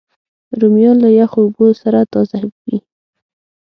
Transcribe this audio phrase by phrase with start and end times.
[0.59, 2.77] رومیان له یخو اوبو سره تازه وي